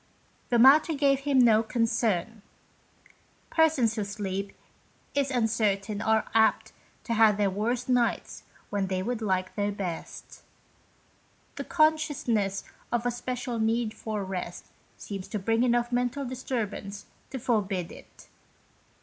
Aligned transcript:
The 0.49 0.57
matter 0.57 0.93
gave 0.95 1.19
him 1.19 1.37
no 1.37 1.61
concern. 1.61 2.41
22 2.41 2.41
BONE 2.41 2.41
TO 2.41 2.41
HIS 2.41 3.07
BONE. 3.07 3.55
Persons 3.85 3.93
whose 3.95 4.09
sleep 4.09 4.51
is 5.13 5.29
uncertain 5.29 6.01
are 6.01 6.25
apt 6.33 6.71
to 7.03 7.13
have 7.13 7.37
their 7.37 7.51
worst 7.51 7.87
nights 7.87 8.41
when 8.71 8.87
they 8.87 9.03
would 9.03 9.21
like 9.21 9.53
their 9.53 9.71
best. 9.71 10.41
The 11.55 11.63
consciousness 11.65 12.63
of 12.91 13.05
a 13.05 13.11
special 13.11 13.59
need 13.59 13.93
for 13.93 14.23
rest 14.25 14.69
seems 14.97 15.27
to 15.27 15.37
bring 15.37 15.61
enough 15.61 15.91
mental 15.91 16.25
disturb 16.25 16.73
ance 16.73 17.05
to 17.29 17.37
forbid 17.37 17.91
it. 17.91 18.27